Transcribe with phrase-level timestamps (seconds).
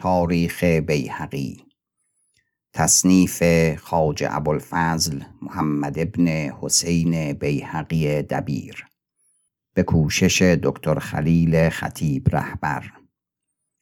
[0.00, 1.64] تاریخ بیهقی
[2.72, 3.42] تصنیف
[3.78, 8.86] خواجه ابوالفضل محمد ابن حسین بیهقی دبیر
[9.74, 12.92] به کوشش دکتر خلیل خطیب رهبر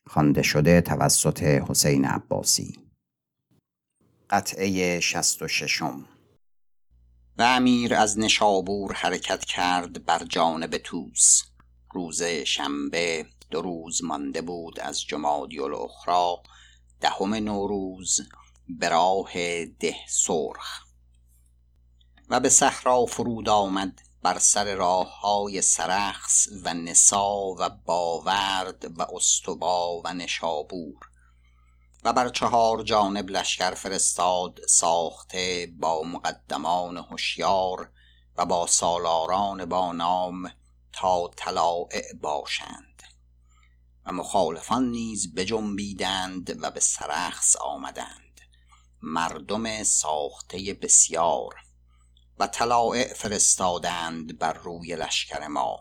[0.06, 2.78] خوانده شده توسط حسین عباسی.
[4.30, 6.04] قطعه شست و ششم.
[7.38, 11.42] و امیر از نشابور حرکت کرد بر جانب توس
[11.92, 16.42] روز شنبه دو روز مانده بود از جمادی الاخری
[17.00, 18.20] دهم نوروز
[18.68, 19.32] به راه
[19.64, 20.84] ده سرخ.
[22.28, 29.02] و به صحرا فرود آمد بر سر راه های سرخس و نسا و باورد و
[29.14, 31.08] استوا و نشابور.
[32.04, 37.90] و بر چهار جانب لشکر فرستاد ساخته با مقدمان هوشیار
[38.36, 40.50] و با سالاران با نام
[40.92, 42.87] تا طلایع باشند.
[44.12, 48.40] مخالفان نیز بجنبیدند و به سرخس آمدند.
[49.02, 51.54] مردم ساخته بسیار
[52.38, 55.80] و طلایع فرستادند بر روی لشکر ما.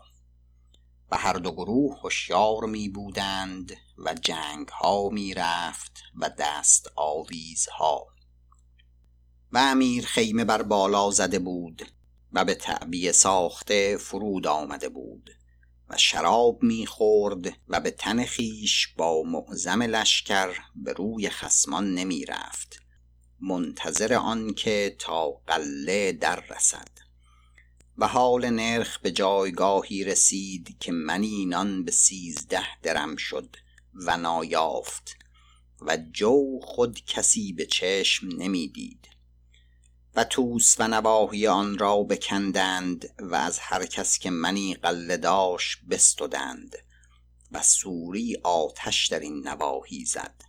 [1.10, 8.06] و هر دو گروه هوشیار می بودند و جنگ ها می رفت و دست آویزها.
[9.52, 11.92] و امیر خیمه بر بالا زده بود
[12.32, 15.30] و به تعبیه ساخته فرود آمده بود.
[15.90, 22.82] و شراب می‌خورد و به تن خیش با معظم لشکر به روی خسمان نمی رفت
[23.40, 26.88] منتظر آنکه تا قله در رسد.
[27.98, 33.56] و حال نرخ به جایگاهی رسید که منی نان به سیزده درم شد
[33.94, 35.16] و نایافت
[35.80, 39.08] و جو خود کسی به چشم نمی‌دید.
[40.18, 45.78] و توس و نواحی آن را بکندند و از هر کس که منی قله داشت
[45.90, 46.76] بستدند
[47.52, 50.42] و سوری آتش در این نواحی زد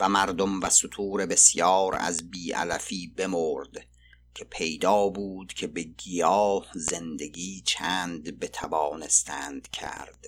[0.00, 3.86] و مردم و سطور بسیار از بیعلفی بمرد
[4.34, 10.26] که پیدا بود که به گیاه زندگی چند بتوانستند کرد.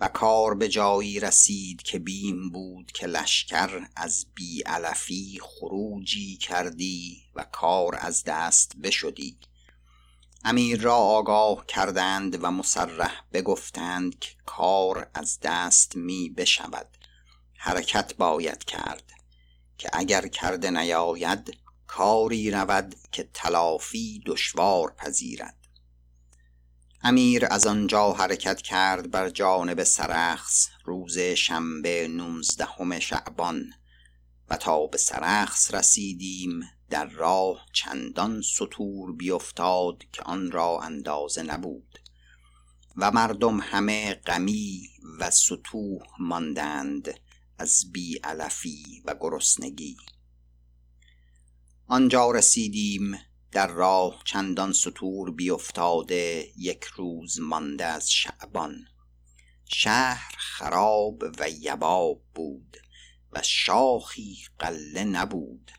[0.00, 7.44] و کار به جایی رسید که بیم بود که لشکر از بیعلفی خروجی کردی و
[7.44, 9.38] کار از دست بشدی.
[10.44, 16.88] امیر را آگاه کردند و مسرح بگفتند که کار از دست می بشود.
[17.56, 19.12] حرکت باید کرد
[19.78, 21.56] که اگر کرده نیاید
[21.86, 25.59] کاری رود که تلافی دشوار پذیرد.
[27.02, 33.72] امیر از آنجا حرکت کرد بر جانب سرخس روز شنبه نوزدهم شعبان.
[34.48, 41.98] و تا به سرخس رسیدیم در راه چندان سطور بیفتاد که آن را اندازه نبود.
[42.96, 44.88] و مردم همه غمی
[45.18, 47.14] و ستوه ماندند
[47.58, 49.96] از بی علفی و گرسنگی.
[51.86, 53.18] آنجا رسیدیم
[53.52, 58.84] در راه چندان سطور بیفتاده یک روز مانده از شعبان.
[59.64, 62.76] شهر خراب و یباب بود
[63.32, 65.70] و شاخی قله نبود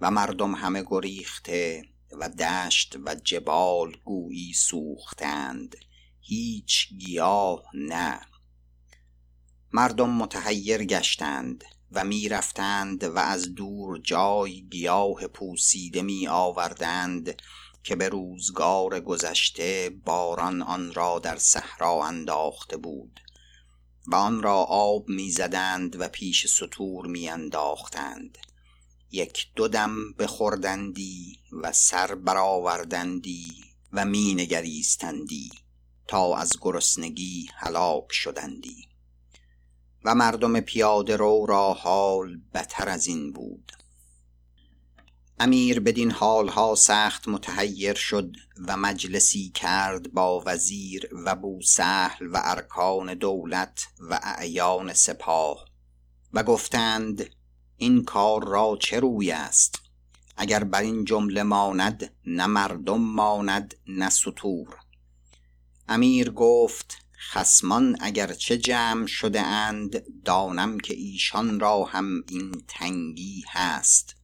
[0.00, 1.82] و مردم همه گریخته
[2.12, 5.76] و دشت و جبال گویی سوختند
[6.20, 8.20] هیچ گیاه نه.
[9.72, 11.64] مردم متحیر گشتند.
[11.92, 17.42] و می رفتند و از دور جای گیاه پوسیده می آوردند
[17.84, 23.20] که به روزگار گذشته باران آن را در صحرا انداخته بود
[24.06, 28.38] و آن را آب می زدند و پیش سطور می انداختند
[29.10, 33.46] یک دو دم بخوردندی و سر برآوردندی
[33.92, 35.50] و می نگریستندی
[36.06, 38.91] تا از گرسنگی هلاک شدندی.
[40.04, 43.72] و مردم پیاده رو را حال بتر از این بود.
[45.38, 48.36] امیر بدین حالها سخت متحیر شد
[48.68, 55.64] و مجلسی کرد با وزیر و بوسهل و ارکان دولت و اعیان سپاه
[56.32, 57.30] و گفتند
[57.76, 59.82] این کار را چه روی است؟
[60.36, 64.76] اگر بر این جمله ماند نه مردم ماند نه سطور.
[65.88, 74.16] امیر گفت خصمان اگرچه جمع شده اند دانم که ایشان را هم این تنگی هست.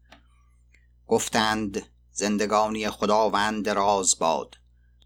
[1.07, 4.55] گفتند زندگانی خداوند دراز باد.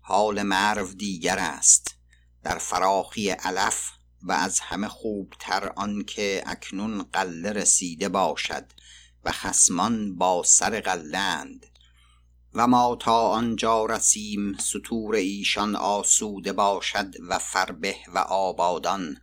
[0.00, 1.94] حال مرو دیگر است.
[2.42, 3.90] در فراخی علف
[4.22, 8.72] و از همه خوبتر آنکه اکنون قله رسیده باشد
[9.24, 11.66] و خصمان با سر قلند
[12.54, 19.16] و ما تا آنجا رسیم سطور ایشان آسوده باشد و فربه و آبادان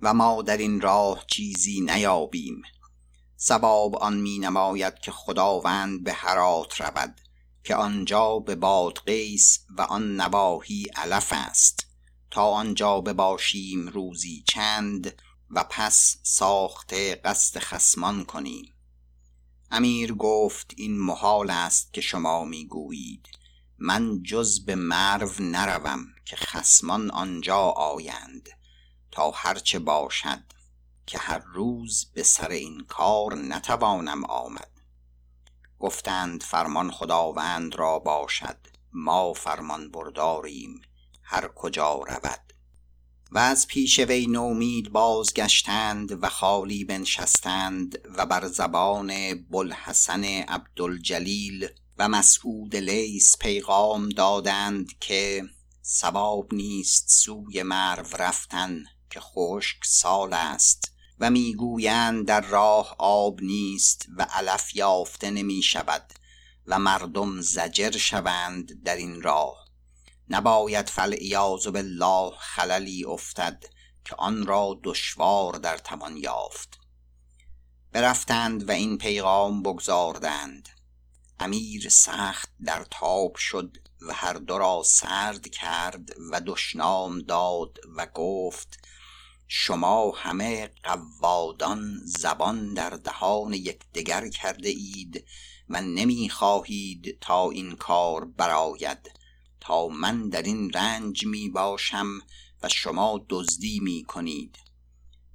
[0.00, 2.62] و ما در این راه چیزی نیابیم.
[3.36, 7.20] سباب آن می نماید که خداوند به هرات رود
[7.64, 11.86] که آنجا به بادغیس و آن نواحی علف است.
[12.30, 18.72] تا آنجا بباشیم روزی چند و پس ساخته قصد خسمان کنیم.
[19.70, 23.28] امیر گفت این محال است که شما می‌گویید.
[23.78, 28.48] من جز به مرو نروم که خسمان آنجا آیند.
[29.10, 30.42] تا هرچه باشد
[31.06, 34.70] که هر روز به سر این کار نتوانم آمد.
[35.78, 38.58] گفتند فرمان خداوند را باشد.
[38.92, 40.82] ما فرمان برداریم.
[41.22, 42.49] هر کجا رود.
[43.32, 51.68] و از پیش وی نومید بازگشتند و خالی بنشستند و بر زبان بلحسن عبدالجلیل
[51.98, 55.44] و مسعود لیس پیغام دادند که
[55.82, 64.06] سباب نیست سوی مرو رفتن که خشک سال است و می‌گویند در راه آب نیست
[64.16, 66.12] و علف یافته نمی شود
[66.66, 69.59] و مردم زجر شوند در این راه.
[70.30, 73.64] نباید فالعیاذ بالله خللی افتد
[74.04, 76.80] که آن را دشوار در توان یافت.
[77.92, 80.68] برفتند و این پیغام بگذاردند
[81.40, 83.76] امیر سخت در تاب شد
[84.08, 88.78] و هر دو را سرد کرد و دشنام داد و گفت
[89.48, 95.24] شما همه قوادان زبان در دهان یکدیگر کرده اید
[95.68, 99.19] و نمی خواهید تا این کار براید
[99.60, 102.20] تا من در این رنج می باشم
[102.62, 104.58] و شما دزدی می کنید.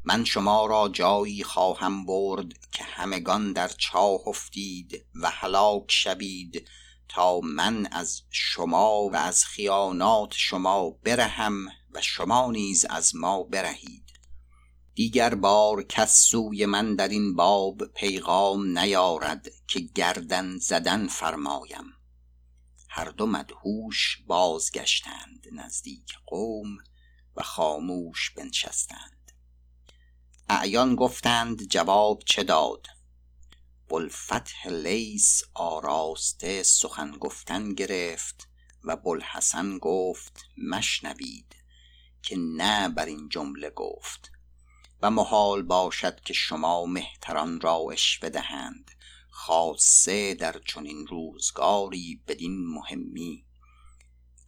[0.04, 6.68] من شما را جایی خواهم برد که همگان در چاه افتید و هلاک شوید
[7.10, 14.06] تا من از شما و از خیانات شما برهم و شما نیز از ما برهید.
[14.96, 21.95] دیگر بار کس سوی من در این باب پیغام نیارد که گردن زدن فرمایم.
[22.98, 26.78] هر دو مدهوش بازگشتند نزدیک قوم
[27.36, 29.32] و خاموش بنشستند.
[30.50, 32.88] اعیان گفتند جواب چه داد؟
[33.90, 38.48] بلفتح لیس آراسته سخن گفتن گرفت
[38.84, 41.56] و بلحسن گفت مشنوید
[42.22, 44.32] که نه بر این جمله گفت
[45.02, 48.92] و محال باشد که شما مهتران را اشوه دهند.
[49.38, 53.46] خاصه در چنین روزگاری بدین مهمی.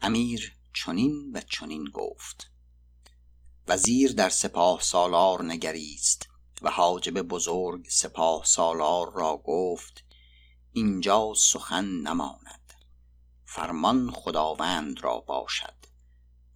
[0.02, 2.52] امیر چنین و چنین گفت.
[3.68, 6.30] وزیر در سپاه سالار نگریست
[6.62, 10.04] و حاجب بزرگ سپاه سالار را گفت
[10.72, 12.74] اینجا سخن نماند.
[13.46, 15.78] فرمان خداوند را باشد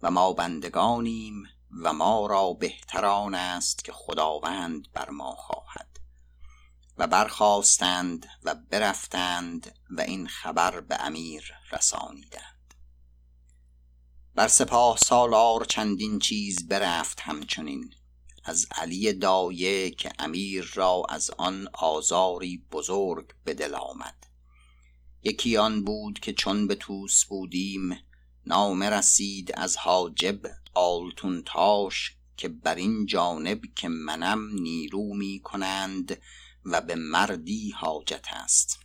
[0.02, 1.44] و ما بندگانیم
[1.82, 5.91] و ما را بهتران است که خداوند بر ما خواهد.
[6.98, 12.74] و برخواستند و برفتند و این خبر به امیر رسانیدند.
[14.34, 17.94] بر سپاه سالار چندین چیز برفت همچنین
[18.44, 24.26] از علی دایه که امیر را از آن آزاری بزرگ به دل آمد.
[25.22, 27.98] یکی آن بود که چون به توس بودیم
[28.46, 30.40] نامه رسید از حاجب
[30.74, 36.20] آلتون تاش که بر این جانب که منم نیرو می کنند
[36.64, 38.78] و به مردی حاجت است.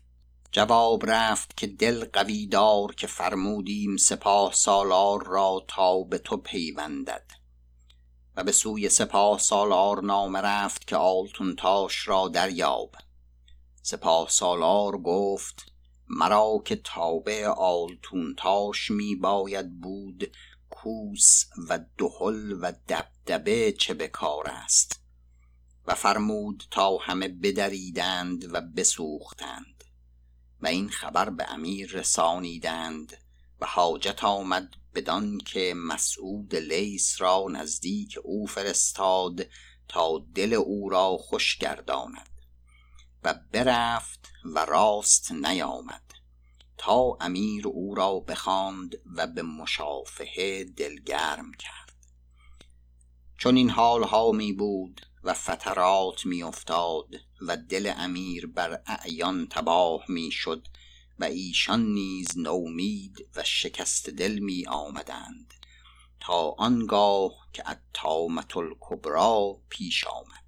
[0.52, 7.32] جواب رفت که دل قوی دار که فرمودیم سپاه سالار را تا به تو پیوندد.
[8.36, 12.96] و به سوی سپاه سالار نامه رفت که آلتون تاش را دریاب.
[13.82, 15.72] سپاه سالار گفت
[16.10, 20.32] مرا که تابع آلتون تاش می باید بود
[20.70, 25.07] کوس و دهل و دبدبه چه بکار است؟
[25.88, 29.84] و فرمود تا همه بدریدند و بسوختند.
[30.62, 33.18] و این خبر به امیر رسانیدند
[33.62, 39.48] و حاجت آمد بدان که مسعود لیس را نزدیک او فرستاد
[39.88, 42.42] تا دل او را خوش گرداند.
[43.24, 46.04] و برفت و راست نیامد.
[46.78, 51.96] تا امیر او را بخواند و به مشافهه دلگرم کرد.
[53.38, 59.48] چون این حال ها می بود و فترات می افتاد و دل امیر بر اعیان
[59.48, 60.68] تباه می شد
[61.20, 65.54] و ایشان نیز نومید و شکست دل می آمدند
[66.20, 70.48] تا آنگاه که الطامة الکبری پیش آمد.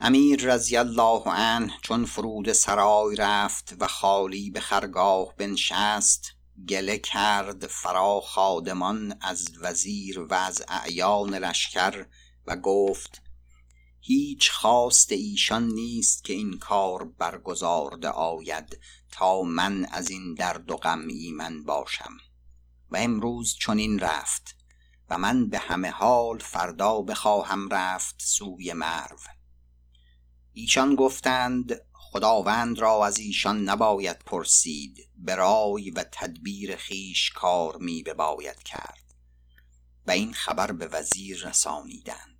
[0.00, 6.32] امیر رضی الله عنه چون فرود سرای رفت و خالی به خرگاه بنشست
[6.68, 12.06] گله کرد فرا خادمان از وزیر و از اعیان لشکر
[12.46, 13.22] و گفت
[14.08, 18.78] هیچ خواست ایشان نیست که این کار برگزارده آید
[19.12, 22.16] تا من از این درد و غم ایمن باشم.
[22.90, 24.56] و امروز چنین رفت
[25.10, 29.18] و من به همه حال فردا بخواهم رفت سوی مرو.
[30.52, 38.02] ایشان گفتند خداوند را از ایشان نباید پرسید به رای و تدبیر خیش کار می
[38.02, 39.14] بباید کرد.
[40.06, 42.37] و این خبر به وزیر رسانیدند.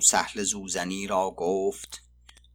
[0.00, 2.02] سهل زوزنی را گفت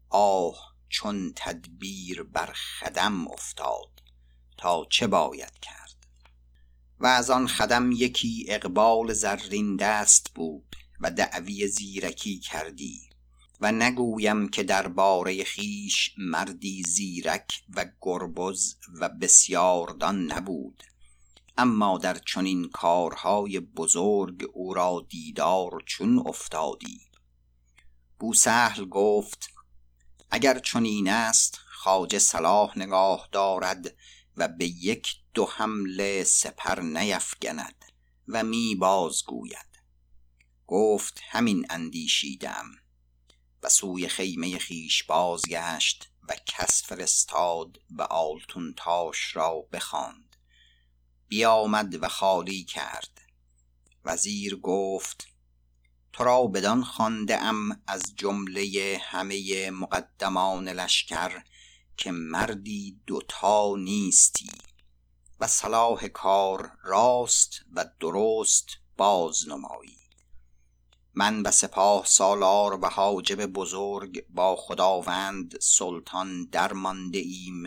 [0.10, 4.04] آه چون تدبیر بر خدم افتاد
[4.58, 6.08] تا چه باید کرد؟
[7.00, 13.10] و از آن خدم یکی اقبال زرین دست بود و دعوی زیرکی کردی
[13.62, 20.84] و نگویم که درباره خیش مردی زیرک و گربز و بسیاردان نبود.
[21.58, 27.07] اما در چنین کارهای بزرگ او را دیدار چون افتادی.
[28.20, 29.50] بوسهل گفت
[30.32, 33.96] اگر چنین است خواجه صلاح نگاه دارد
[34.38, 37.86] و به یک دو حمله سپر نیفگند
[38.28, 39.82] و می بازگوید.
[40.68, 42.66] گفت همین اندیشیدم.
[43.64, 50.36] و سوی خیمه خیش بازگشت و کس فرستاد و آلتون تاش را بخواند.
[51.28, 53.22] بیامد و خالی کرد.
[54.06, 55.28] وزیر گفت
[56.18, 61.44] تو را بدان خوانده ام از جمله همه مقدمان لشکر
[61.98, 64.52] که مردی دوتا نیستی
[65.40, 69.98] و صلاح کار راست و درست باز نمایی
[71.14, 77.64] من و سپاه سالار و حاجب بزرگ با خداوند سلطان درمانده ایم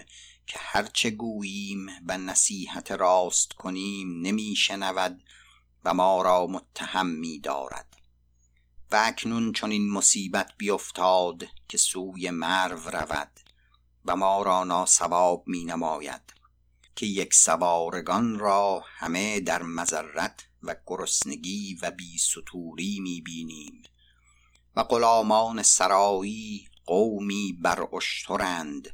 [0.46, 5.22] که هرچه گوییم و نصیحت راست کنیم نمی شنود
[5.84, 7.89] و ما را متهم می دارد
[8.92, 13.40] و اکنون چون این مصیبت بیفتاد که سوی مرو رود
[14.04, 16.34] و ما را ناسواب می نماید
[16.96, 23.82] که یک سوارگان را همه در مذرت و گرسنگی و بی سطوری می بینیم
[24.76, 28.88] و غلامان سرایی قومی بر اشترند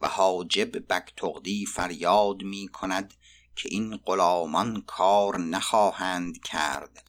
[0.00, 3.14] و حاجب بکتغدی فریاد می کند
[3.56, 7.03] که این غلامان کار نخواهند کرد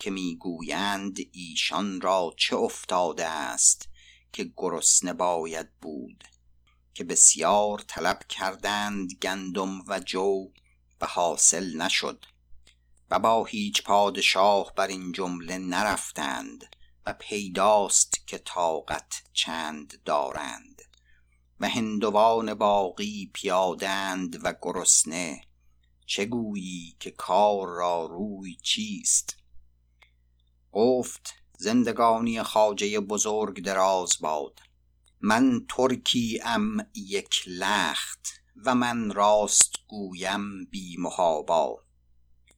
[0.00, 3.88] که می‌گویند ایشان را چه افتاده است
[4.32, 6.24] که گرسنه باید بود
[6.94, 10.48] که بسیار طلب کردند گندم و جو
[11.00, 12.26] و حاصل نشد
[13.10, 16.76] و با هیچ پادشاه بر این جمله نرفتند
[17.06, 20.82] و پیداست که طاقت چند دارند
[21.60, 25.40] و هندوان باقی پیادند و گرسنه
[26.06, 29.39] چه گویی که کار را روی چیست؟
[30.72, 34.60] گفت زندگانی خاجه بزرگ دراز باد.
[35.20, 38.28] من ترکی ام یک لخت
[38.64, 41.82] و من راست گویم بی محابا.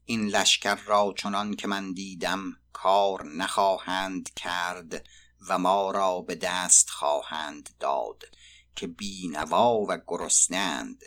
[0.04, 5.07] این لشکر را چنان که من دیدم کار نخواهند کرد
[5.49, 8.23] و ما را به دست خواهند داد
[8.76, 11.02] که بینوا و گرسنند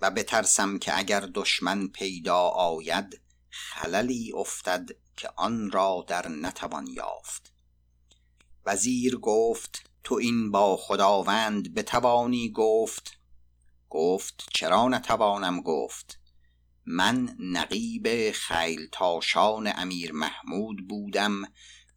[0.00, 7.52] و بترسم که اگر دشمن پیدا آید خللی افتد که آن را در نتوان یافت.
[8.66, 13.18] وزیر گفت تو این با خداوند بتوانی گفت.
[13.90, 16.18] گفت چرا نتوانم گفت؟
[16.86, 21.42] من نقیب خیلتاشان امیر محمود بودم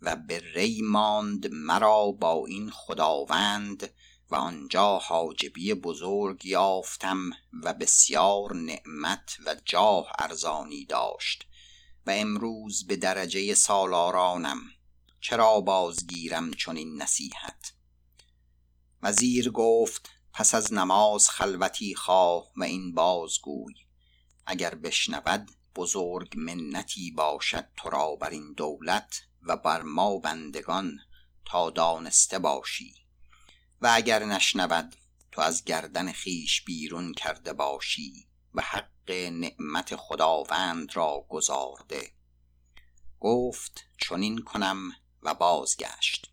[0.02, 3.90] و به ری ماند مرا با این خداوند
[4.30, 7.30] و آنجا حاجبی بزرگ یافتم
[7.64, 11.49] و بسیار نعمت و جاه ارزانی داشت.
[12.10, 14.62] امروز به درجه سالارانم
[15.22, 17.74] چرا بازگیرم چون این نصیحت؟
[19.02, 23.74] وزیر گفت پس از نماز خلوتی خواه و این بازگوی.
[24.46, 31.00] اگر بشنود بزرگ منتی باشد تو را بر این دولت و بر ما بندگان
[31.46, 32.94] تا دانسته باشی.
[33.82, 34.96] و اگر نشنود
[35.32, 42.12] تو از گردن خیش بیرون کرده باشی و حق نعمت خداوند را گزارده.
[43.20, 44.92] گفت چنین کنم
[45.24, 46.32] و بازگشت.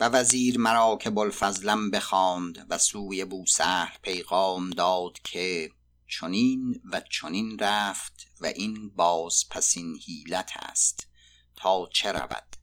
[0.00, 5.70] و وزیر مرا که بلفضلم بخواند و سوی بوسهل پیغام داد که
[6.08, 11.08] چنین و چنین رفت و این باز پسین حیلت است
[11.56, 12.56] تا چه رود.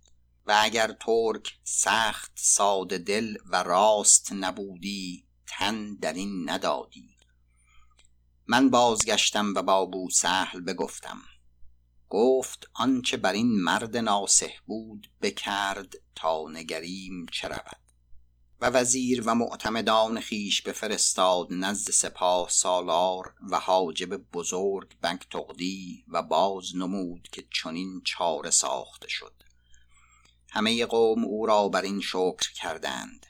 [0.46, 7.21] و اگر ترک سخت ساده دل و راست نبودی تن در این ندادی.
[8.52, 11.22] من بازگشتم و با بوسهل بگفتم.
[12.10, 17.80] گفت آنچه بر این مرد ناسه بود بکرد تا نگریم چه رود.
[18.62, 26.76] و وزیر و معتمدان خیش بفرستاد نزد سپاه سالار و حاجب بزرگ بگتغدی و باز
[26.76, 29.44] نمود که چنین چاره ساخته شد.
[30.50, 33.26] همه قوم او را بر این شکر کردند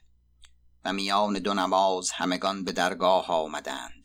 [0.86, 4.01] و میان دو نماز همگان به درگاه آمدند.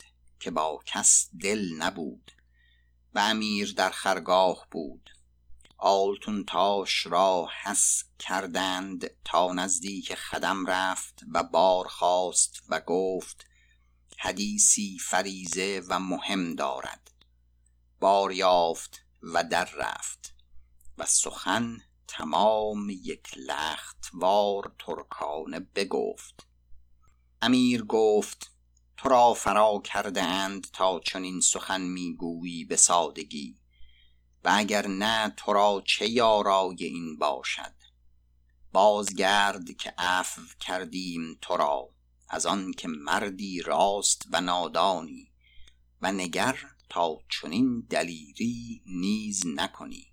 [0.46, 2.32] که با کس دل نبود
[3.14, 5.10] و امیر در خرگاه بود.
[5.78, 13.46] آلتون تاش را حس کردند تا نزدیک خدم رفت و بار خواست و گفت
[14.18, 17.10] حدیثی فریزه و مهم دارد.
[18.00, 20.34] بار یافت و در رفت
[20.98, 26.46] و سخن تمام یک لختوار ترکانه بگفت.
[27.42, 28.55] امیر گفت
[28.96, 33.56] تو را فرا کرده اند تا چنین سخن می‌گویی به سادگی
[34.44, 37.74] و اگر نه تو را چه یارای این باشد
[38.72, 41.88] بازگرد که عفو کردیم تو را
[42.28, 45.32] از آن که مردی راست و نادانی
[46.02, 50.06] و نگر تا چنین دلیری نیز نکنی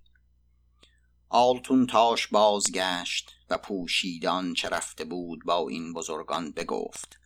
[1.30, 7.23] آلتون تاش بازگشت و پوشیدان چه رفته بود با این بزرگان بگفت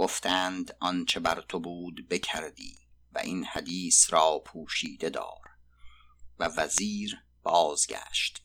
[0.00, 2.78] گفتند آنچه بر تو بود بکردی
[3.14, 5.50] و این حدیث را پوشیده دار.
[6.38, 8.42] و وزیر بازگشت.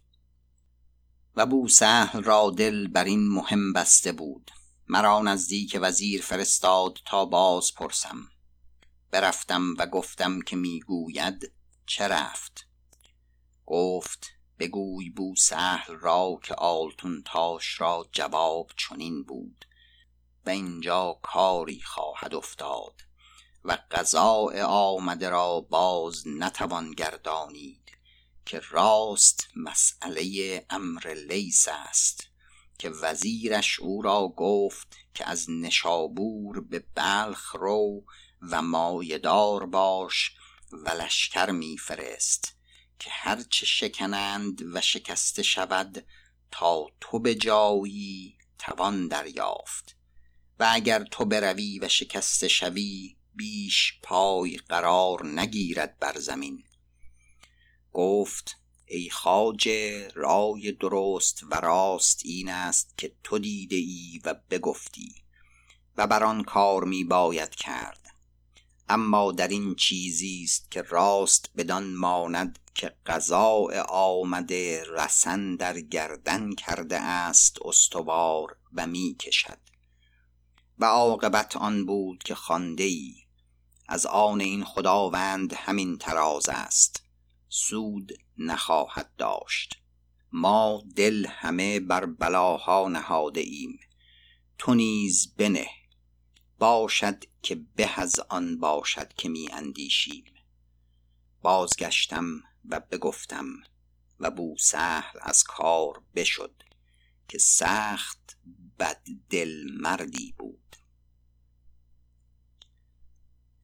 [1.36, 4.52] و بوسهل را دل بر این مهم بسته بود.
[4.88, 8.30] مرا نزدیک وزیر فرستاد تا باز پرسم.
[9.12, 11.52] برفتم و گفتم که می‌گوید
[11.86, 12.68] چه رفت.
[13.66, 14.28] گفت
[14.60, 19.66] بگوی بوسهل را که آلتون تاش را جواب چنین بود.
[20.46, 23.02] و اینجا کاری خواهد افتاد
[23.64, 27.92] و قضاء آمده را باز نتوان گردانید
[28.46, 32.28] که راست مسئله امر لیس است
[32.80, 38.04] که وزیرش او را گفت که از نشابور به بلخ رو
[38.42, 40.32] و مایدار باش
[40.72, 42.56] و لشکر میفرست
[43.00, 46.06] که هرچه شکنند و شکسته شود
[46.52, 49.95] تا تو به جایی توان دریافت.
[50.60, 56.64] و اگر تو بروی و شکسته شوی بیش پای قرار نگیرد بر زمین.
[57.94, 65.16] گفت ای خواجه رای درست و راست این است که تو دیده ای و بگفتی
[65.98, 68.06] و بر آن کار می باید کرد.
[68.90, 76.56] اما در این چیزی است که راست بدان ماند که قضاء آمده رسن در گردن
[76.56, 79.75] کرده است استوار و می کشد.
[80.80, 83.16] و عاقبت آن بود که خانده ای
[83.88, 87.04] از آن این خداوند همین تراز است.
[87.50, 89.82] سود نخواهد داشت.
[90.32, 93.80] ما دل همه بر بلاها نهاده ایم
[94.58, 95.70] تو نیز بنه.
[96.60, 100.26] باشد که به از آن باشد که می اندیشیم.
[101.42, 102.26] بازگشتم
[102.70, 103.46] و بگفتم
[104.20, 106.64] و بوسهل از کار بشد
[107.28, 108.38] که سخت
[108.80, 110.65] بد دل مردی بود.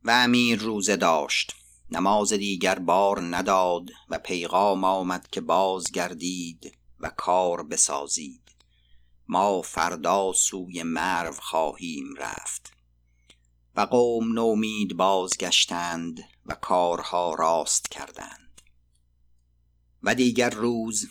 [0.03, 1.55] و امیر روزه داشت.
[1.91, 8.41] نماز دیگر بار نداد و پیغام آمد که بازگردید و کار بسازید.
[9.27, 12.73] ما فردا سوی مرو خواهیم رفت.
[13.75, 18.61] و قوم نومید بازگشتند و کارها راست کردند.
[20.03, 21.07] و دیگر روز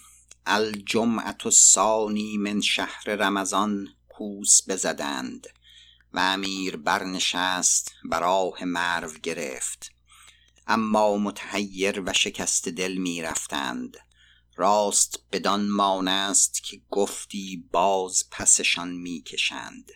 [0.46, 5.46] الجمعت الثانی من شهر رمضان کوس بزدند.
[6.12, 9.92] و امیر برنشست و راه مرو گرفت.
[10.66, 13.96] اما متحیر و شکست دل می رفتند.
[14.57, 19.92] راست بدان مانست که گفتی باز پسشان می کشند.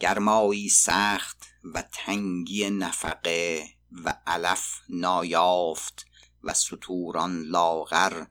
[0.00, 3.68] گرمایی سخت و تنگی نفقه
[4.04, 6.06] و علف نایافت
[6.42, 8.24] و ستوران لاغر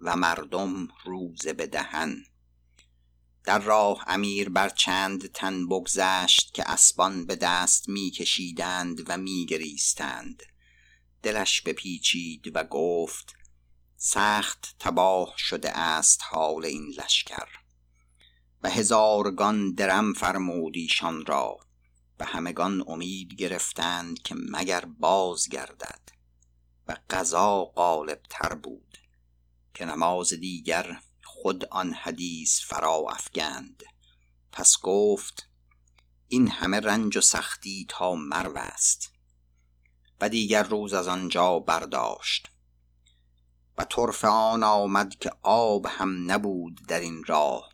[0.00, 2.24] و مردم روزه بدهن.
[3.44, 10.42] در راه امیر بر چند تن بگذشت که اسبان به دست میکشیدند و میگریستند.
[11.22, 13.34] دلش بپیچید و گفت
[13.96, 17.48] سخت تباه شده است حال این لشکر.
[18.62, 21.58] و هزارگان درم فرمودیشان را.
[22.20, 26.00] و همگان امید گرفتند که مگر باز گردد
[26.88, 28.98] و قضا غالب تر بود
[29.74, 31.00] که نماز دیگر
[31.42, 33.82] خود آن حدیث فرا افگند.
[34.52, 35.48] پس گفت
[36.28, 39.12] این همه رنج و سختی تا مرو است.
[40.20, 42.48] و دیگر روز از آنجا برداشت.
[43.78, 47.72] و طرف آن آمد که آب هم نبود در این راه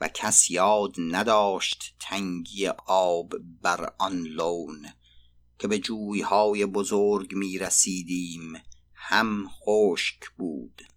[0.00, 3.32] و کس یاد نداشت تنگی آب
[3.62, 4.86] بر آن لون
[5.58, 8.62] که به جویهای بزرگ می رسیدیم
[8.94, 10.89] هم خشک بود.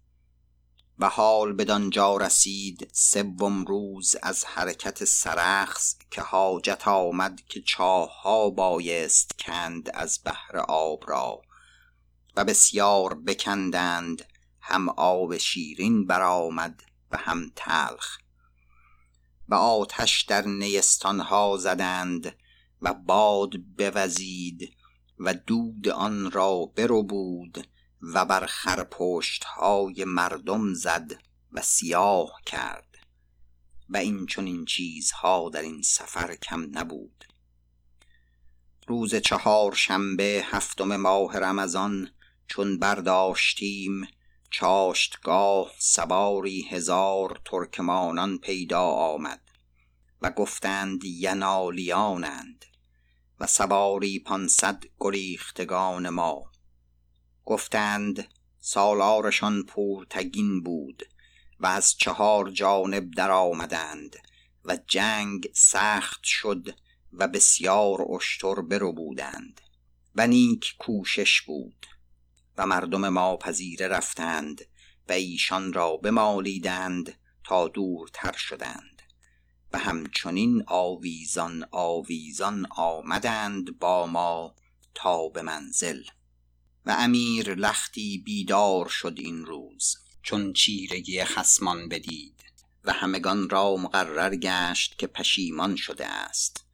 [0.98, 8.50] و حال بدانجا رسید سوم روز از حرکت سرخس که حاجت آمد که چاه ها
[8.50, 11.42] بایست کند از بحر آب را
[12.36, 14.28] و بسیار بکندند
[14.60, 18.18] هم آب شیرین برآمد و هم تلخ
[19.48, 22.36] و آتش در نیستان ها زدند
[22.82, 24.76] و باد بوزید
[25.18, 27.66] و دود آن را برو بود
[28.12, 32.98] و بر خرپشت های مردم زد و سیاه کرد.
[33.88, 37.24] و این چون این چیزها در این سفر کم نبود.
[38.86, 42.10] روز چهار شنبه هفتم ماه رمضان
[42.46, 44.06] چون برداشتیم
[44.50, 49.40] چاشتگاه سواری هزار ترکمانان پیدا آمد
[50.22, 52.64] و گفتند ینالیانند
[53.40, 56.53] و سواری پانصد گریختگان ما.
[57.44, 58.28] گفتند
[58.60, 61.02] سالارشان پورتگین بود
[61.60, 64.16] و از چهار جانب در آمدند
[64.64, 66.74] و جنگ سخت شد
[67.12, 69.60] و بسیار اشتر برو بودند
[70.14, 71.86] و نیک کوشش بود
[72.58, 74.64] و مردم ما پذیره رفتند
[75.08, 79.02] و ایشان را بمالیدند تا دورتر شدند
[79.72, 84.54] و همچنین آویزان آویزان آمدند با ما
[84.94, 86.02] تا به منزل
[86.86, 92.44] و امیر لختی بیدار شد این روز چون چیرگی خسمان بدید
[92.84, 96.64] و همگان را مقرر گشت که پشیمان شده است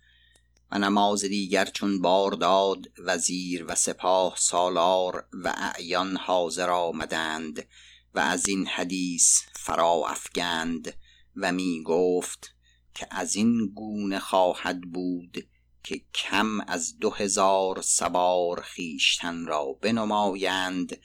[0.70, 7.66] و نماز دیگر چون بار داد وزیر و سپاه سالار و اعیان حاضر آمدند
[8.14, 10.94] و از این حدیث فرا افگند
[11.36, 12.54] و می گفت
[12.94, 15.46] که از این گونه خواهد بود
[15.82, 20.98] که کم از دو هزار سوار خیشتن را بنمایند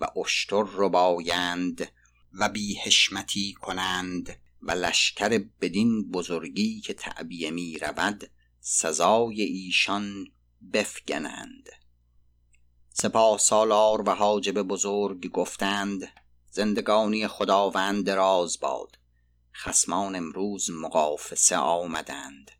[0.00, 1.92] و اشتر ربایند
[2.32, 10.26] و بیهشمتی کنند و لشکر بدین بزرگی که تعبیه می رود سزای ایشان
[10.72, 11.68] بفگنند.
[12.90, 16.12] سپاه سالار و حاجب بزرگ گفتند
[16.50, 18.98] زندگانی خداوند دراز باد.
[19.54, 22.50] خسمان امروز مقافسه آمدند.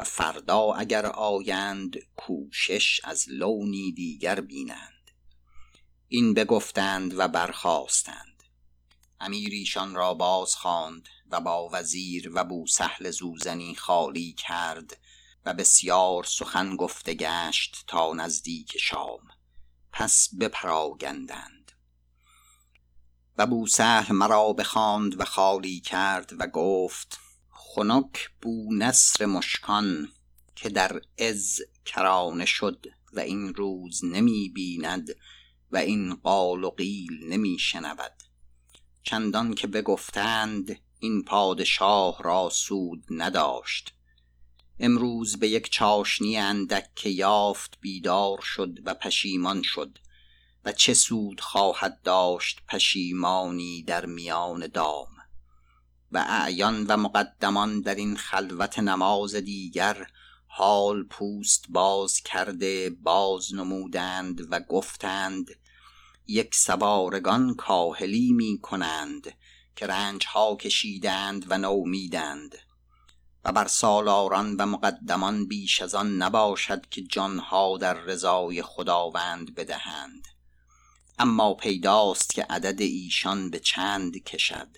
[0.00, 5.10] فردا اگر آیند کوشش از لونی دیگر بینند.
[6.08, 8.42] این بگفتند و برخواستند
[9.20, 14.98] امیر ایشان را باز خواند و با وزیر و بوسهل زوزنی خالی کرد
[15.44, 19.28] و بسیار سخن گفته گشت تا نزدیک شام.
[19.92, 21.72] پس بپراگندند.
[23.38, 27.18] و بوسهل مرا بخواند و خالی کرد و گفت
[27.74, 30.08] خنک بو نصر مشکان
[30.56, 35.08] که در از کرانه شد و این روز نمی بیند
[35.72, 38.12] و این قال و قیل نمی شنود.
[39.02, 43.94] چندان که بگفتند این پادشاه را سود نداشت.
[44.78, 49.98] امروز به یک چاشنی اندک که یافت بیدار شد و پشیمان شد
[50.64, 55.19] و چه سود خواهد داشت پشیمانی در میان دام.
[56.12, 60.06] و اعیان و مقدمان در این خلوت نماز دیگر
[60.46, 65.50] حال پوست باز کرده باز نمودند و گفتند
[66.26, 69.32] یک سوارگان کاهلی می کنند
[69.76, 72.54] که رنج ها کشیدند و نومیدند.
[73.44, 80.28] و بر سالاران و مقدمان بیش از آن نباشد که جانها در رضای خداوند بدهند.
[81.18, 84.68] اما پیداست که عدد ایشان به چند کشد.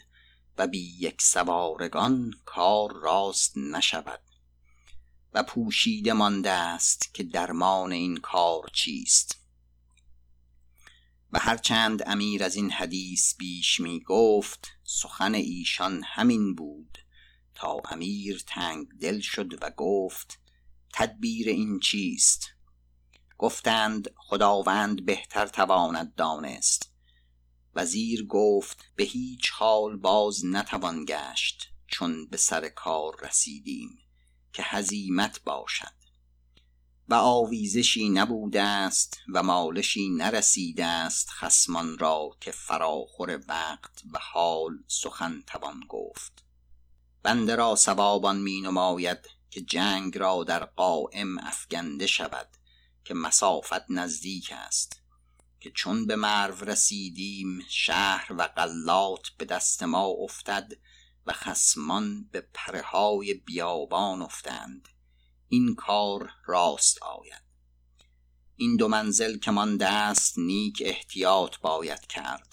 [0.59, 4.21] و بی یک سوارگان کار راست نشود.
[5.33, 9.39] و پوشیده مانده است که درمان این کار چیست.
[11.33, 16.99] و هرچند امیر از این حدیث بیش می گفت سخن ایشان همین بود.
[17.55, 20.39] تا امیر تنگ دل شد و گفت
[20.93, 22.49] تدبیر این چیست؟
[23.39, 26.92] گفتند خداوند بهتر تواند دانست.
[27.75, 33.99] وزیر گفت به هیچ حال باز نتوان گشت چون به سر کار رسیدیم
[34.53, 36.03] که هزیمت باشد.
[37.09, 44.79] و آویزشی نبوده است و مالشی نرسیده است خسمان را که فراخور وقت و حال
[44.89, 46.45] سخن توان گفت.
[47.23, 49.19] بنده را سوابان می نماید
[49.51, 52.49] که جنگ را در قائم افگنده شود
[53.05, 55.02] که مسافت نزدیک است.
[55.63, 60.73] که چون به مرو رسیدیم شهر و قلات به دست ما افتد
[61.27, 64.89] و خسمان به پرهای بیابان افتند.
[65.49, 67.43] این کار راست آید.
[68.57, 72.49] این دو منزل که مانده است نیک احتیاط باید کرد.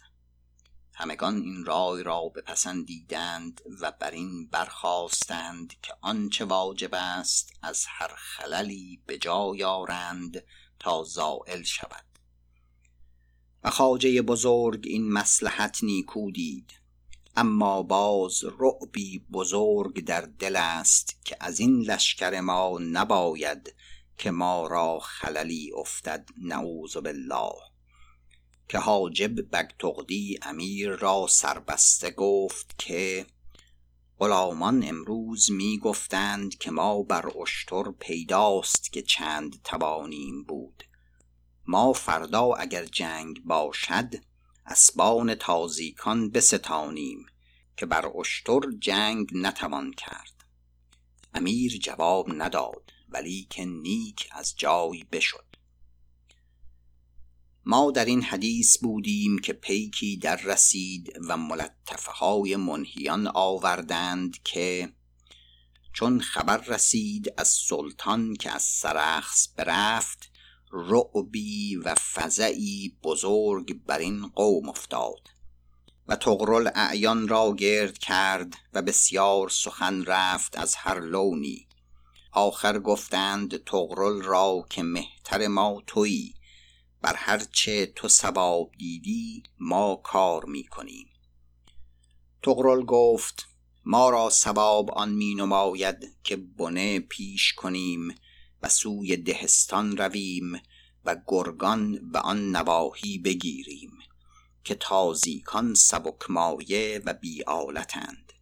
[0.94, 8.16] همگان این رای را بپسندیدند و بر این برخواستند که آنچه واجب است از هر
[8.16, 10.44] خللی به جای آرند
[10.80, 12.09] تا زائل شود.
[13.64, 16.80] و خواجه بزرگ این مصلحت نیکو دید.
[17.36, 23.76] اما باز رعبی بزرگ در دل است که از این لشکر ما نباید
[24.18, 27.52] که ما را خللی افتد نعوذ بالله.
[28.70, 33.26] که حاجب بگتغدی امیر را سربسته گفت که
[34.20, 40.84] غلامان امروز می گفتند که ما بر اشتر پیداست که چند توانیم بود.
[41.72, 44.16] ما فردا اگر جنگ باشد
[44.66, 47.26] اسبان تازیکان بستانیم
[47.78, 50.34] که بر اشتر جنگ نتوان کرد.
[51.34, 55.46] امیر جواب نداد ولی که نیک از جای بشد.
[57.66, 64.94] ما در این حدیث بودیم که پیکی در رسید و ملطفه های منهیان آوردند که
[65.94, 70.30] چون خبر رسید از سلطان که از سرخس برفت
[70.72, 75.28] رعبی و فزعی بزرگ بر این قوم افتاد
[76.08, 81.68] و تغرل اعیان را گرد کرد و بسیار سخن رفت از هر لونی.
[82.32, 86.34] آخر گفتند تغرل را که مهتر ما تویی
[87.02, 91.08] بر هرچه تو سباب دیدی ما کار می کنیم
[92.44, 93.48] تغرل گفت
[93.86, 98.16] ما را سباب آن می نماید که بنه پیش کنیم
[98.64, 100.62] و سوی دهستان رویم
[101.06, 103.92] و گرگان و آن نواحی بگیریم
[104.64, 108.34] که تازیکان سبک مایه و بیالتند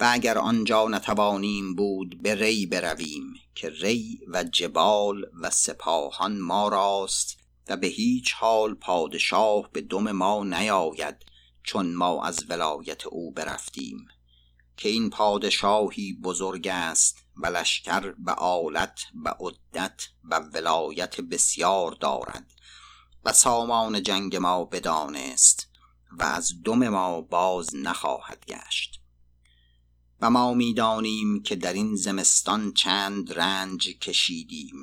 [0.00, 6.68] و اگر آنجا نتوانیم بود به ری برویم که ری و جبال و سپاهان ما
[6.68, 11.16] راست و به هیچ حال پادشاه به دم ما نیاید
[11.62, 14.08] چون ما از ولایت او برفتیم.
[14.76, 22.52] که این پادشاهی بزرگ است و لشکر و آلت و عدت و ولایت بسیار دارد
[23.24, 25.68] و سامان جنگ ما بدانست
[26.18, 29.00] و از دم ما باز نخواهد گشت.
[30.20, 34.82] و ما می‌دانیم که در این زمستان چند رنج کشیدیم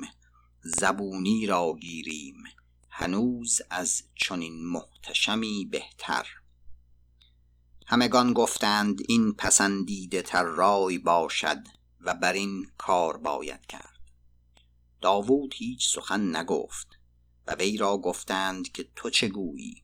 [0.62, 2.44] زبونی را گیریم
[2.90, 6.26] هنوز از چنین محتشمی بهتر.
[7.86, 11.62] همگان گفتند این پسندیده تر رای باشد
[12.00, 14.00] و بر این کار باید کرد.
[15.00, 16.88] داوود هیچ سخن نگفت
[17.46, 19.82] و وی را گفتند که تو چه گویی؟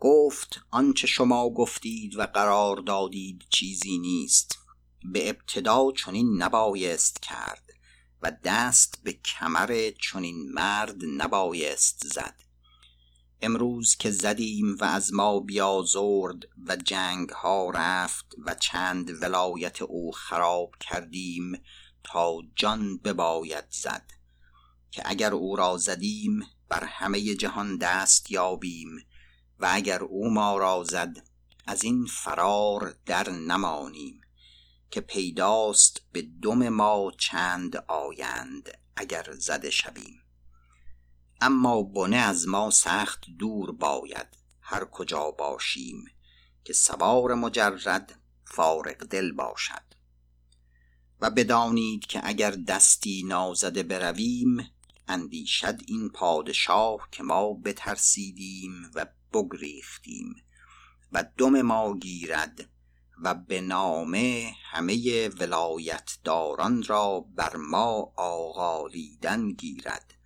[0.00, 4.58] گفت آنچه شما گفتید و قرار دادید چیزی نیست.
[5.12, 7.70] به ابتدا چنین نبایست کرد
[8.22, 12.47] و دست به کمر چنین مرد نبایست زد.
[13.42, 20.12] امروز که زدیم و از ما بیازرد و جنگ ها رفت و چند ولایت او
[20.12, 21.62] خراب کردیم
[22.04, 24.10] تا جان بباید زد
[24.90, 29.06] که اگر او را زدیم بر همه جهان دست یابیم
[29.58, 31.26] و اگر او ما را زد
[31.66, 34.20] از این فرار در نمانیم
[34.90, 40.27] که پیداست به دم ما چند آیند اگر زده شویم.
[41.40, 44.26] اما بنه از ما سخت دور باید
[44.60, 46.04] هر کجا باشیم
[46.64, 49.88] که سوار مجرد فارق دل باشد.
[51.20, 54.70] و بدانید که اگر دستی نازده برویم
[55.08, 60.34] اندیشد این پادشاه که ما بترسیدیم و بگریختیم
[61.12, 62.70] و دم ما گیرد
[63.22, 70.17] و به نامه همه ولایتداران را بر ما آغالیدن گیرد.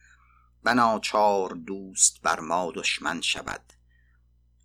[0.64, 3.72] و ناچار دوست بر ما دشمن شود.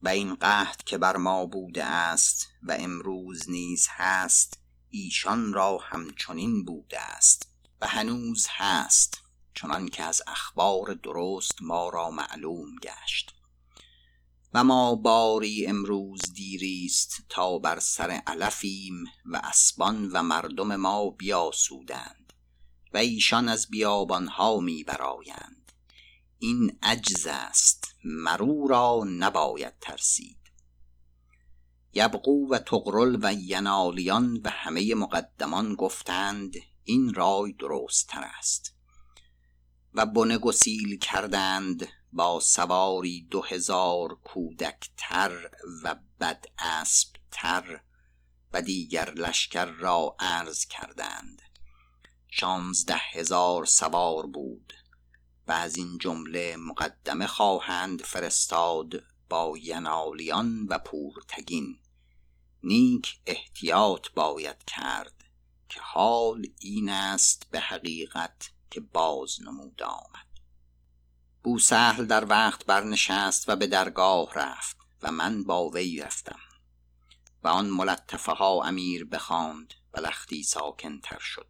[0.04, 6.66] و این قحط که بر ما بوده است و امروز نیز هست ایشان را همچنین
[6.66, 7.48] بوده است.
[7.82, 9.18] و هنوز هست
[9.54, 13.34] چنان که از اخبار درست ما را معلوم گشت.
[14.54, 22.34] و ما باری امروز دیریست تا بر سر علفیم و اسبان و مردم ما بیاسودند
[22.94, 25.57] و ایشان از بیابانها می برایند
[26.40, 30.38] این عجز است مرو را نباید ترسید.
[31.94, 38.74] یبقو و تغرل و ینالیان و همه مقدمان گفتند این رای درست تر است.
[39.94, 45.50] و بنه گسیل کردند با سواری دو هزار کودک تر
[45.84, 47.82] و بد اسب تر
[48.54, 51.42] و دیگر لشکر را عرض کردند.
[52.28, 54.74] شانزده هزار سوار بود.
[55.48, 61.80] و از این جمله مقدمه خواهند فرستاد با ینالیان و پورتگین.
[62.64, 65.24] نیک احتیاط باید کرد
[65.70, 70.28] که حال این است به حقیقت که باز نمود آمد.
[71.44, 76.40] بوسهل در وقت برنشست و به درگاه رفت و من با وی رفتم
[77.44, 81.48] و آن ملطفه ها امیر بخواند و لختی ساکن تر شد.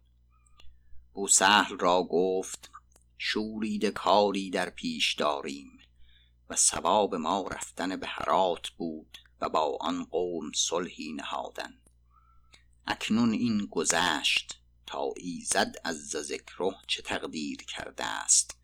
[1.12, 2.70] بوسهل را گفت
[3.18, 5.78] شورید کاری در پیش داریم
[6.50, 11.78] و سباب ما رفتن به هرات بود و با آن قوم صلحی نهادن.
[12.86, 18.58] اکنون این گذشت تا ایزد از ذکره چه تقدیر کرده است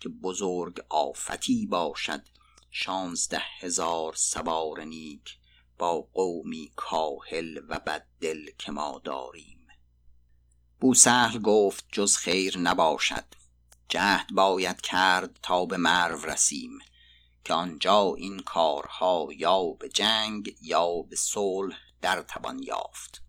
[0.00, 2.22] که بزرگ آفتی باشد
[2.70, 5.38] شانزده هزار سوار نیک
[5.78, 9.66] با قومی کاهل و بددل که ما داریم.
[10.80, 13.24] بوسهل گفت جز خیر نباشد.
[13.88, 16.78] جهد باید کرد تا به مرو رسیم
[17.44, 23.22] که آنجا این کارها یا به جنگ یا به صلح در توان یافت.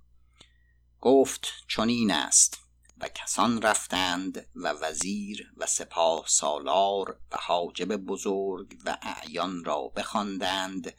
[1.01, 2.59] گفت چنین است
[2.97, 10.93] و کسان رفتند و وزیر و سپاه سالار و حاجب بزرگ و اعیان را بخواندند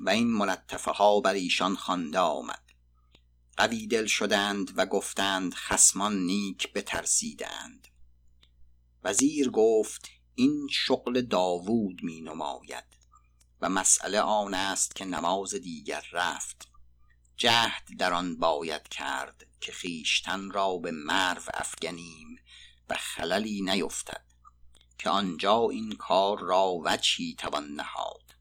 [0.00, 2.62] و این ملطفه ها بر ایشان خوانده آمد.
[3.56, 7.88] قوی دل شدند و گفتند خسمان نیک بترسیدند.
[9.04, 12.84] وزیر گفت این شغل داوود می نماید
[13.60, 16.68] و مسئله آن است که نماز دیگر رفت.
[17.36, 22.38] جهد در آن باید کرد که خیشتن را به مرو افگنیم
[22.88, 24.24] و خللی نیفتد
[24.98, 28.34] که آنجا این کار را وچی توان نهاد.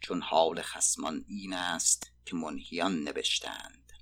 [0.00, 3.92] چون حال خسمان این است که منهیان نوشتند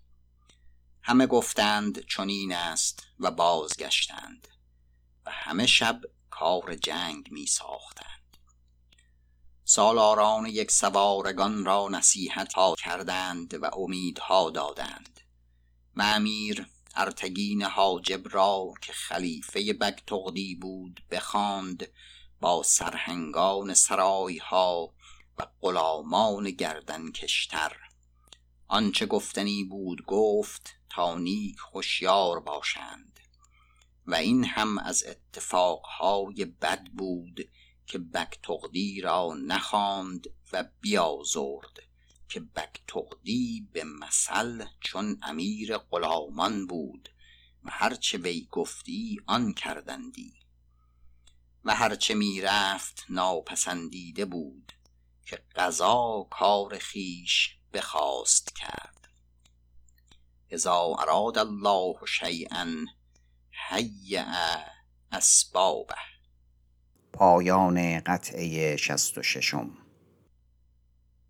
[1.03, 4.49] همه گفتند چنین است و بازگشتند.
[5.27, 8.37] و همه شب کار جنگ می ساختند.
[9.65, 15.21] سالاران یک سوارگان را نصیحت ها کردند و امیدها دادند.
[15.97, 21.89] و امیر ارتگین حاجب را که خلیفه بگتغدی بود بخواند
[22.41, 24.95] با سرهنگان سرایها
[25.39, 27.77] و غلامان گردن کشتر.
[28.69, 33.10] آنچه گفتنی بود گفت تا نیک هوشیار باشند.
[34.11, 37.49] و این هم از اتفاقهای بد بود
[37.87, 41.83] که بگتغدی را نخواند و بیازرد
[42.29, 47.09] که بگتغدی به مثل چون امیر غلامان بود
[47.65, 50.35] و هرچه وی گفتی آن کردندی.
[51.65, 54.73] و هرچه می‌رفت ناپسندیده بود
[55.27, 59.09] که قضا کار خیش بخواست کرد.
[60.51, 62.67] اذا اراد الله شیئا
[63.69, 64.25] هیأ
[65.13, 65.95] اسبابه.
[67.13, 69.80] پایان قطعه شست و ششم.